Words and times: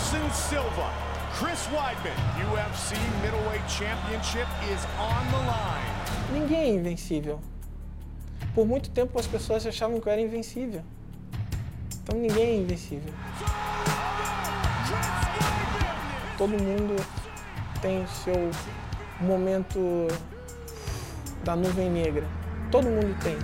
Anderson 0.00 0.30
Silva. 0.32 0.90
Chris 1.34 1.68
Weidman, 1.68 2.16
UFC 2.52 2.96
Middleweight 3.22 3.68
Championship 3.68 4.48
is 4.72 4.84
on 4.98 5.24
the 5.30 5.38
line. 5.44 6.40
Ninguém 6.40 6.60
é 6.60 6.68
invencível. 6.68 7.38
Por 8.54 8.66
muito 8.66 8.90
tempo 8.90 9.18
as 9.18 9.26
pessoas 9.26 9.66
achavam 9.66 10.00
que 10.00 10.08
eu 10.08 10.12
era 10.12 10.20
invencível. 10.22 10.82
Então 12.02 12.18
ninguém 12.18 12.44
é 12.44 12.56
invencível. 12.56 13.12
Todo 16.38 16.50
mundo 16.50 16.96
tem 17.82 18.06
seu 18.06 18.50
momento 19.20 20.08
da 21.44 21.54
nuvem 21.54 21.90
negra. 21.90 22.26
Todo 22.70 22.88
mundo 22.88 23.16
tem. 23.22 23.36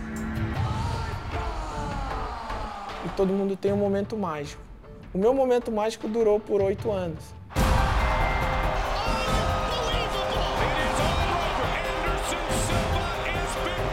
E 3.05 3.09
todo 3.11 3.33
mundo 3.33 3.57
tem 3.57 3.73
um 3.73 3.77
momento 3.77 4.17
mágico. 4.17 4.66
O 5.17 5.19
meu 5.19 5.33
momento 5.33 5.73
mágico 5.73 6.07
durou 6.07 6.39
por 6.39 6.61
oito 6.61 6.93
anos. 6.93 7.25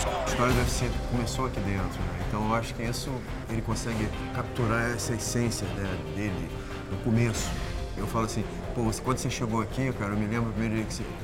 A 0.02 0.26
história 0.28 0.54
do 0.54 0.60
UFC 0.60 0.92
começou 1.10 1.46
aqui 1.46 1.62
dentro, 1.62 2.02
né? 2.02 2.26
Então 2.28 2.46
eu 2.46 2.54
acho 2.54 2.76
que 2.76 2.84
isso 2.84 3.10
ele 3.50 3.62
consegue 3.62 4.06
capturar 4.36 4.92
essa 4.92 5.14
essência 5.14 5.66
né, 5.66 5.98
dele 6.14 6.50
no 6.92 6.98
começo. 7.06 7.50
Eu 7.96 8.06
falo 8.06 8.26
assim, 8.26 8.44
pô, 8.76 8.82
quando 9.02 9.18
você 9.18 9.30
chegou 9.30 9.62
aqui, 9.62 9.94
cara, 9.94 10.12
eu 10.12 10.18
me 10.18 10.28
lembro 10.28 10.50
a 10.50 10.52
primeira 10.52 10.76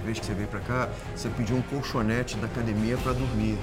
vez 0.06 0.18
que 0.18 0.26
você, 0.26 0.34
veio 0.34 0.48
pra 0.48 0.62
cá, 0.62 0.88
você 1.14 1.28
pediu 1.28 1.58
um 1.58 1.62
colchonete 1.64 2.38
da 2.38 2.48
academia 2.48 2.96
pra 3.00 3.12
dormir. 3.12 3.58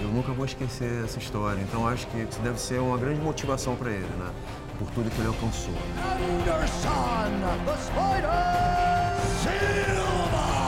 Eu 0.00 0.08
nunca 0.08 0.32
vou 0.32 0.46
esquecer 0.46 1.04
essa 1.04 1.18
história. 1.18 1.60
Então 1.60 1.86
acho 1.86 2.06
que 2.06 2.16
isso 2.16 2.40
deve 2.40 2.58
ser 2.58 2.80
uma 2.80 2.96
grande 2.96 3.20
motivação 3.20 3.76
pra 3.76 3.90
ele, 3.90 4.08
né? 4.18 4.32
Por 4.78 4.88
tudo 4.94 5.10
que 5.10 5.20
ele 5.20 5.28
alcançou. 5.28 5.74
Anderson, 5.98 7.30
the 7.66 7.76
Spider 7.82 8.30
Silva. 9.42 10.58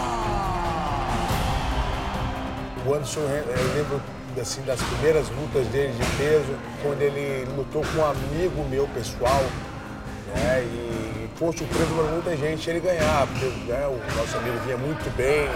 O 2.86 2.94
Anderson, 2.94 3.20
eu 3.20 3.74
lembro 3.76 4.00
assim, 4.40 4.62
das 4.62 4.80
primeiras 4.82 5.28
lutas 5.30 5.66
dele 5.68 5.92
de 5.92 6.16
peso, 6.16 6.54
quando 6.82 7.02
ele 7.02 7.44
lutou 7.56 7.82
com 7.82 8.00
um 8.00 8.06
amigo 8.06 8.64
meu 8.68 8.88
pessoal, 8.88 9.42
né? 10.34 10.62
E 10.62 11.28
foi 11.36 11.56
surpresa 11.56 11.86
para 11.94 12.04
muita 12.04 12.36
gente 12.36 12.68
ele 12.68 12.80
ganhar, 12.80 13.26
porque 13.26 13.46
né, 13.66 13.86
o 13.86 14.16
nosso 14.16 14.36
amigo 14.36 14.58
vinha 14.64 14.76
muito 14.76 15.16
bem, 15.16 15.48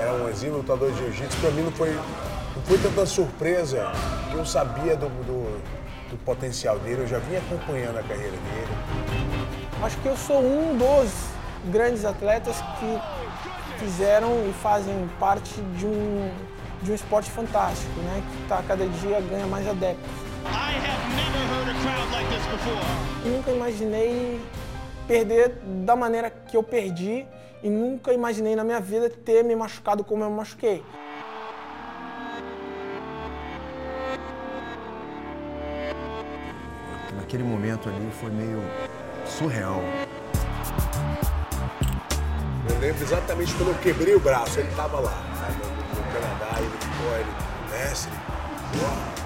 era 0.00 0.12
um 0.14 0.28
exímio 0.28 0.56
lutador 0.56 0.90
de 0.92 0.98
jiu-jitsu. 0.98 1.36
Para 1.40 1.50
mim 1.50 1.62
não 1.62 1.72
foi, 1.72 1.90
não 1.90 2.62
foi 2.64 2.78
tanta 2.78 3.06
surpresa, 3.06 3.92
que 4.30 4.36
eu 4.36 4.44
sabia 4.44 4.96
do, 4.96 5.08
do, 5.24 5.60
do 6.12 6.18
potencial 6.18 6.78
dele, 6.78 7.02
eu 7.02 7.06
já 7.06 7.18
vinha 7.18 7.40
acompanhando 7.40 7.98
a 7.98 8.02
carreira 8.02 8.36
dele. 8.36 8.68
Acho 9.82 9.96
que 9.98 10.06
eu 10.06 10.16
sou 10.16 10.40
um 10.40 10.76
dos 10.76 11.10
grandes 11.70 12.04
atletas 12.04 12.56
que 12.78 13.82
fizeram 13.82 14.28
e 14.48 14.52
fazem 14.52 15.08
parte 15.18 15.60
de 15.78 15.86
um, 15.86 16.30
de 16.82 16.92
um 16.92 16.94
esporte 16.94 17.30
fantástico, 17.30 17.98
né? 18.00 18.22
Que 18.30 18.48
tá, 18.48 18.62
cada 18.68 18.86
dia 18.86 19.20
ganha 19.22 19.46
mais 19.46 19.66
adeptos. 19.66 20.10
I 20.44 20.74
have 20.74 21.14
never 21.16 21.42
heard 21.50 21.68
a 21.70 21.80
crowd 21.80 22.12
like 22.12 22.28
this 22.28 22.46
before. 22.46 22.78
Nunca 23.24 23.50
imaginei 23.50 24.40
perder 25.08 25.56
da 25.84 25.96
maneira 25.96 26.30
que 26.30 26.56
eu 26.56 26.62
perdi 26.62 27.26
e 27.62 27.70
nunca 27.70 28.12
imaginei 28.12 28.54
na 28.54 28.64
minha 28.64 28.80
vida 28.80 29.08
ter 29.08 29.42
me 29.42 29.56
machucado 29.56 30.04
como 30.04 30.22
eu 30.22 30.30
me 30.30 30.36
machuquei. 30.36 30.84
Naquele 37.16 37.42
momento 37.42 37.88
ali 37.88 38.10
foi 38.20 38.30
meio 38.30 38.62
surreal. 39.26 39.82
Eu 42.68 42.78
lembro 42.78 43.02
exatamente 43.02 43.54
quando 43.54 43.68
eu 43.70 43.78
quebrei 43.78 44.14
o 44.14 44.20
braço, 44.20 44.60
ele 44.60 44.68
estava 44.68 45.00
lá, 45.00 45.22
sabe, 45.38 45.56
no, 45.56 46.12
Canadá, 46.12 46.58
ele 46.58 46.70
ficou, 46.78 47.16
ele, 47.16 47.30
mestre, 47.70 48.12
ó, 48.84 49.22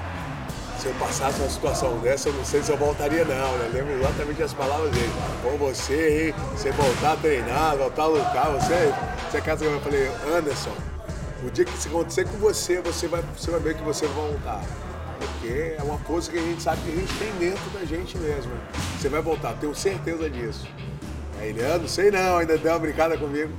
se 0.79 0.87
eu 0.87 0.95
passasse 0.95 1.41
uma 1.41 1.49
situação 1.49 1.99
dessa, 1.99 2.29
eu 2.29 2.35
não 2.35 2.45
sei 2.45 2.63
se 2.63 2.71
eu 2.71 2.77
voltaria 2.77 3.25
não, 3.25 3.59
né? 3.59 3.67
Eu 3.67 3.73
lembro 3.73 3.99
exatamente 3.99 4.43
as 4.43 4.53
palavras 4.53 4.91
dele. 4.93 5.13
Com 5.43 5.57
você? 5.57 6.35
Você 6.53 6.71
voltar 6.71 7.13
a 7.13 7.17
treinar, 7.17 7.77
voltar 7.77 8.03
a 8.03 8.07
lutar, 8.07 8.51
você, 8.53 8.95
você 9.31 9.41
casa 9.41 9.65
eu 9.65 9.81
falei, 9.81 10.11
Anderson, 10.37 10.73
o 11.45 11.51
dia 11.51 11.65
que 11.65 11.77
isso 11.77 11.89
acontecer 11.89 12.27
com 12.27 12.37
você, 12.39 12.81
você 12.81 13.09
vai, 13.09 13.23
você 13.37 13.51
vai 13.51 13.61
ver 13.61 13.75
que 13.75 13.83
você 13.83 14.07
vai 14.07 14.17
voltar. 14.29 14.63
Porque 15.33 15.75
é 15.79 15.83
uma 15.83 15.99
coisa 15.99 16.31
que 16.31 16.39
a 16.39 16.43
gente 16.43 16.63
sabe 16.63 16.83
que 16.83 16.93
a 16.93 16.97
gente 16.97 17.19
tem 17.19 17.33
dentro 17.39 17.71
da 17.71 17.85
gente 17.85 18.17
mesmo. 18.19 18.53
Você 18.99 19.09
vai 19.09 19.21
voltar, 19.21 19.55
tenho 19.55 19.75
certeza 19.75 20.29
disso. 20.31 20.67
Aí 21.39 21.51
ele, 21.51 21.65
ah, 21.65 21.79
não 21.79 21.89
sei 21.89 22.11
não, 22.11 22.39
ainda 22.39 22.57
deu 22.57 22.73
uma 22.73 22.79
brincada 22.79 23.19
comigo. 23.19 23.53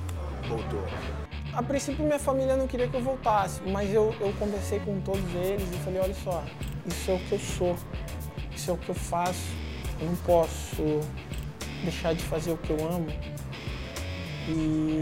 Voltou. 0.47 0.83
A 1.53 1.63
princípio 1.63 2.05
minha 2.05 2.19
família 2.19 2.55
não 2.55 2.67
queria 2.67 2.87
que 2.87 2.95
eu 2.95 3.01
voltasse, 3.01 3.61
mas 3.65 3.93
eu, 3.93 4.13
eu 4.19 4.31
conversei 4.39 4.79
com 4.79 4.99
todos 5.01 5.23
eles 5.33 5.67
e 5.73 5.77
falei, 5.83 5.99
olha 5.99 6.13
só, 6.13 6.43
isso 6.85 7.11
é 7.11 7.15
o 7.15 7.19
que 7.19 7.31
eu 7.31 7.39
sou, 7.39 7.75
isso 8.55 8.69
é 8.69 8.73
o 8.73 8.77
que 8.77 8.89
eu 8.89 8.95
faço, 8.95 9.47
eu 9.99 10.05
não 10.05 10.15
posso 10.17 11.01
deixar 11.83 12.13
de 12.13 12.23
fazer 12.23 12.51
o 12.51 12.57
que 12.57 12.69
eu 12.69 12.77
amo 12.87 13.07
e 14.47 15.01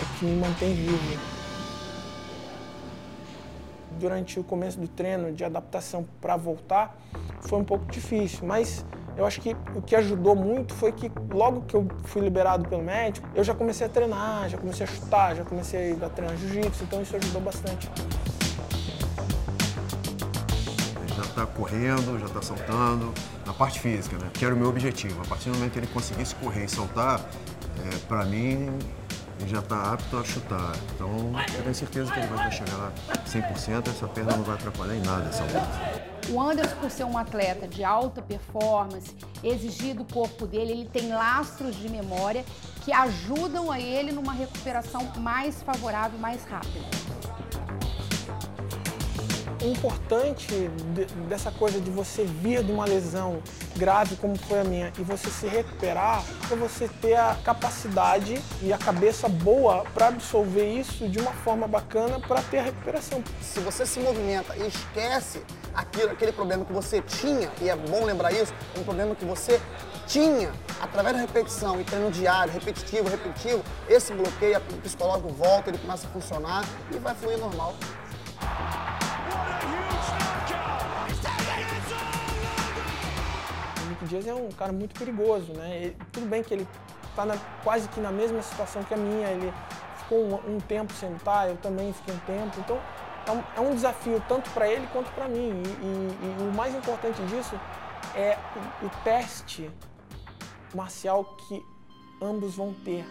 o 0.00 0.18
que 0.18 0.24
me 0.24 0.36
mantém 0.40 0.74
vivo. 0.74 1.33
Durante 3.98 4.38
o 4.40 4.44
começo 4.44 4.78
do 4.78 4.88
treino 4.88 5.32
de 5.32 5.44
adaptação 5.44 6.04
para 6.20 6.36
voltar 6.36 6.98
foi 7.40 7.58
um 7.58 7.64
pouco 7.64 7.84
difícil, 7.86 8.46
mas 8.46 8.84
eu 9.16 9.24
acho 9.24 9.40
que 9.40 9.56
o 9.74 9.80
que 9.80 9.94
ajudou 9.94 10.34
muito 10.34 10.74
foi 10.74 10.90
que 10.90 11.10
logo 11.32 11.62
que 11.62 11.74
eu 11.74 11.86
fui 12.04 12.20
liberado 12.22 12.68
pelo 12.68 12.82
médico, 12.82 13.28
eu 13.34 13.44
já 13.44 13.54
comecei 13.54 13.86
a 13.86 13.90
treinar, 13.90 14.48
já 14.48 14.58
comecei 14.58 14.84
a 14.84 14.88
chutar, 14.88 15.36
já 15.36 15.44
comecei 15.44 15.96
a 16.02 16.08
treinar 16.08 16.36
jiu-jitsu, 16.36 16.84
então 16.84 17.00
isso 17.00 17.14
ajudou 17.16 17.40
bastante. 17.40 17.88
Já 21.16 21.22
está 21.22 21.46
correndo, 21.46 22.18
já 22.18 22.26
está 22.26 22.42
saltando, 22.42 23.14
na 23.46 23.52
parte 23.52 23.78
física, 23.78 24.18
né? 24.18 24.28
Que 24.32 24.44
era 24.44 24.54
o 24.54 24.58
meu 24.58 24.68
objetivo. 24.68 25.20
A 25.22 25.26
partir 25.26 25.50
do 25.50 25.56
momento 25.56 25.72
que 25.72 25.78
ele 25.78 25.86
conseguisse 25.86 26.34
correr 26.36 26.64
e 26.64 26.68
saltar, 26.68 27.20
é, 27.20 27.98
para 28.08 28.24
mim, 28.24 28.68
ele 29.40 29.48
já 29.48 29.58
está 29.58 29.92
apto 29.92 30.16
a 30.16 30.24
chutar. 30.24 30.72
Então, 30.94 31.32
eu 31.56 31.62
tenho 31.62 31.74
certeza 31.74 32.12
que 32.12 32.20
ele 32.20 32.28
vai 32.28 32.50
chegar 32.50 32.92
100%, 33.26 33.88
essa 33.88 34.06
perna 34.08 34.36
não 34.36 34.44
vai 34.44 34.54
atrapalhar 34.54 34.96
em 34.96 35.02
nada 35.02 35.28
essa 35.28 35.42
luta. 35.42 36.14
O 36.30 36.40
Anderson, 36.40 36.76
por 36.76 36.90
ser 36.90 37.04
um 37.04 37.18
atleta 37.18 37.68
de 37.68 37.84
alta 37.84 38.22
performance, 38.22 39.14
exigir 39.42 39.94
do 39.94 40.04
corpo 40.04 40.46
dele, 40.46 40.72
ele 40.72 40.88
tem 40.90 41.08
lastros 41.08 41.76
de 41.76 41.88
memória 41.88 42.44
que 42.82 42.92
ajudam 42.92 43.70
a 43.70 43.80
ele 43.80 44.12
numa 44.12 44.32
recuperação 44.32 45.12
mais 45.18 45.62
favorável, 45.62 46.18
mais 46.18 46.44
rápida. 46.44 47.03
Importante 49.64 50.68
de- 50.92 51.06
dessa 51.26 51.50
coisa 51.50 51.80
de 51.80 51.90
você 51.90 52.24
vir 52.24 52.62
de 52.62 52.70
uma 52.70 52.84
lesão 52.84 53.42
grave 53.76 54.14
como 54.16 54.36
foi 54.36 54.60
a 54.60 54.64
minha 54.64 54.92
e 54.98 55.02
você 55.02 55.30
se 55.30 55.46
recuperar 55.46 56.22
é 56.52 56.54
você 56.54 56.86
ter 57.00 57.14
a 57.14 57.34
capacidade 57.42 58.38
e 58.60 58.72
a 58.74 58.76
cabeça 58.76 59.26
boa 59.26 59.84
para 59.94 60.08
absorver 60.08 60.70
isso 60.70 61.08
de 61.08 61.18
uma 61.18 61.32
forma 61.32 61.66
bacana 61.66 62.20
para 62.20 62.42
ter 62.42 62.58
a 62.58 62.62
recuperação. 62.62 63.24
Se 63.40 63.58
você 63.60 63.86
se 63.86 63.98
movimenta 64.00 64.54
e 64.54 64.66
esquece 64.66 65.42
aquilo, 65.74 66.10
aquele 66.10 66.32
problema 66.32 66.62
que 66.64 66.72
você 66.72 67.00
tinha, 67.00 67.50
e 67.62 67.70
é 67.70 67.74
bom 67.74 68.04
lembrar 68.04 68.32
isso, 68.32 68.52
um 68.78 68.84
problema 68.84 69.14
que 69.14 69.24
você 69.24 69.58
tinha, 70.06 70.52
através 70.78 71.16
da 71.16 71.22
repetição 71.22 71.80
e 71.80 71.84
treino 71.84 72.10
diário, 72.10 72.52
repetitivo, 72.52 73.08
repetitivo, 73.08 73.64
esse 73.88 74.12
bloqueio 74.12 74.60
psicológico 74.82 75.30
volta, 75.30 75.70
ele 75.70 75.78
começa 75.78 76.06
a 76.06 76.10
funcionar 76.10 76.64
e 76.94 76.98
vai 76.98 77.14
fluir 77.14 77.38
normal. 77.38 77.74
Diaz 84.14 84.28
é 84.28 84.34
um 84.34 84.48
cara 84.50 84.72
muito 84.72 84.96
perigoso, 84.96 85.52
né? 85.54 85.76
Ele- 85.76 85.96
tudo 86.12 86.26
bem 86.26 86.40
que 86.42 86.54
ele 86.54 86.68
está 87.10 87.26
quase 87.64 87.88
que 87.88 87.98
na 88.00 88.12
mesma 88.12 88.40
situação 88.42 88.84
que 88.84 88.94
a 88.94 88.96
minha, 88.96 89.26
ele 89.28 89.52
ficou 89.96 90.18
um, 90.18 90.54
um 90.54 90.60
tempo 90.60 90.92
sem 90.92 91.10
lutar, 91.10 91.48
eu 91.48 91.56
também 91.56 91.92
fiquei 91.92 92.14
um 92.14 92.18
tempo, 92.20 92.60
então 92.60 92.78
é 93.26 93.60
um, 93.60 93.70
é 93.70 93.74
desafio 93.74 94.22
tanto 94.28 94.48
para 94.50 94.68
ele 94.68 94.86
quanto 94.92 95.10
para 95.12 95.28
mim. 95.28 95.50
E, 95.50 95.84
e- 95.84 96.42
e 96.44 96.48
o 96.48 96.52
mais 96.54 96.72
importante 96.76 97.20
disso 97.22 97.58
é 98.14 98.38
o, 98.82 98.86
o 98.86 98.90
teste 99.02 99.68
marcial 100.72 101.24
que 101.48 101.60
ambos 102.22 102.54
vão 102.54 102.72
ter. 102.84 103.04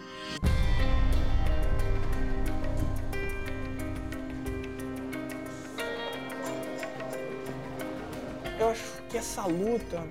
Eu 8.57 8.69
acho 8.69 9.01
que 9.09 9.17
essa 9.17 9.45
luta 9.45 10.01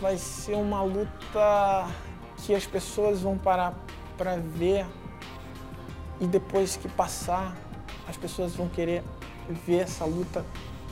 vai 0.00 0.16
ser 0.16 0.54
uma 0.54 0.82
luta 0.82 1.88
que 2.38 2.54
as 2.54 2.66
pessoas 2.66 3.20
vão 3.20 3.36
parar 3.38 3.74
para 4.16 4.36
ver 4.36 4.86
e 6.20 6.26
depois 6.26 6.76
que 6.76 6.88
passar, 6.88 7.56
as 8.08 8.16
pessoas 8.16 8.54
vão 8.54 8.68
querer 8.68 9.02
ver 9.66 9.80
essa 9.80 10.04
luta 10.04 10.44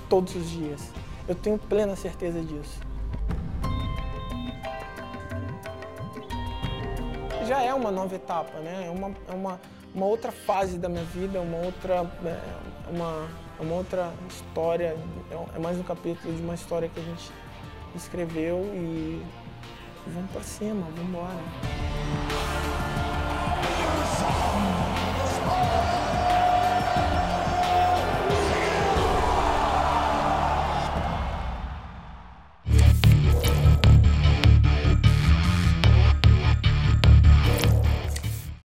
todos 0.08 0.34
os 0.34 0.48
dias. 0.48 0.92
Eu 1.28 1.34
tenho 1.34 1.58
plena 1.58 1.94
certeza 1.94 2.40
disso. 2.40 2.90
já 7.50 7.60
é 7.64 7.74
uma 7.74 7.90
nova 7.90 8.14
etapa, 8.14 8.60
né? 8.60 8.84
É 8.86 8.90
uma, 8.90 9.10
é 9.28 9.34
uma, 9.34 9.60
uma 9.92 10.06
outra 10.06 10.30
fase 10.30 10.78
da 10.78 10.88
minha 10.88 11.02
vida, 11.02 11.40
uma 11.40 11.58
outra, 11.58 12.08
é, 12.24 12.40
uma, 12.88 13.28
uma 13.58 13.74
outra 13.74 14.12
história, 14.28 14.96
é 15.52 15.58
mais 15.58 15.76
um 15.76 15.82
capítulo 15.82 16.32
de 16.32 16.40
uma 16.40 16.54
história 16.54 16.88
que 16.88 17.00
a 17.00 17.02
gente 17.02 17.32
escreveu 17.94 18.58
e 18.74 19.22
vamos 20.06 20.30
para 20.30 20.42
cima, 20.42 20.86
vamos 20.86 21.00
embora. 21.00 21.40